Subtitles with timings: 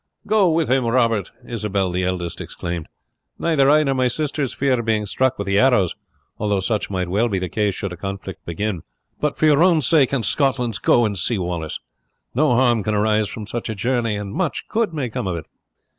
[0.25, 2.87] "Go with him, Robert," Isabel, the eldest, exclaimed.
[3.37, 5.93] "Neither I nor my sisters fear being struck with the arrows,
[6.39, 8.81] although such might well be the case should a conflict begin;
[9.19, 11.79] but, for your own sake and Scotland's, go and see Wallace.
[12.33, 15.45] No harm can arise from such a journey, and much good may come of it.